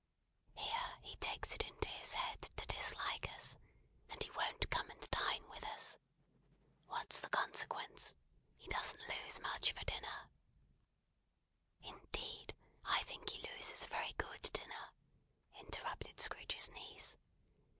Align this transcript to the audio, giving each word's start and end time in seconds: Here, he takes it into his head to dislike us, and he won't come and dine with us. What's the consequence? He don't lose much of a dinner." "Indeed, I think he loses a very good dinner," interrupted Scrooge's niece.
Here, 0.55 0.97
he 1.03 1.15
takes 1.17 1.53
it 1.53 1.63
into 1.63 1.87
his 1.87 2.13
head 2.13 2.41
to 2.57 2.65
dislike 2.65 3.29
us, 3.35 3.59
and 4.09 4.23
he 4.23 4.31
won't 4.31 4.67
come 4.71 4.89
and 4.89 5.07
dine 5.11 5.47
with 5.49 5.63
us. 5.65 5.99
What's 6.87 7.19
the 7.19 7.29
consequence? 7.29 8.15
He 8.57 8.67
don't 8.67 8.95
lose 9.07 9.39
much 9.41 9.69
of 9.69 9.77
a 9.77 9.85
dinner." 9.85 10.31
"Indeed, 11.83 12.55
I 12.83 13.03
think 13.03 13.29
he 13.29 13.47
loses 13.55 13.83
a 13.83 13.87
very 13.89 14.13
good 14.13 14.41
dinner," 14.51 14.89
interrupted 15.59 16.19
Scrooge's 16.19 16.71
niece. 16.71 17.15